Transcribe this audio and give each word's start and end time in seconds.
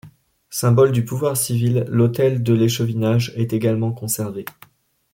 Symbole 0.49 0.93
du 0.93 1.05
pouvoir 1.05 1.37
civil, 1.37 1.85
l'hôtel 1.87 2.41
de 2.41 2.53
l'échevinage 2.53 3.33
est 3.35 3.53
également 3.53 3.91
conservé. 3.91 4.45